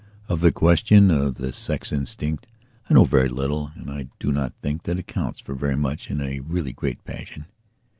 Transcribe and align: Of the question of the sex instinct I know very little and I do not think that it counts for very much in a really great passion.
Of 0.27 0.41
the 0.41 0.51
question 0.51 1.11
of 1.11 1.35
the 1.35 1.53
sex 1.53 1.91
instinct 1.91 2.47
I 2.89 2.95
know 2.95 3.03
very 3.03 3.29
little 3.29 3.71
and 3.75 3.91
I 3.91 4.07
do 4.17 4.31
not 4.31 4.51
think 4.55 4.81
that 4.85 4.97
it 4.97 5.05
counts 5.05 5.39
for 5.41 5.53
very 5.53 5.77
much 5.77 6.09
in 6.09 6.21
a 6.21 6.39
really 6.39 6.73
great 6.73 7.03
passion. 7.05 7.45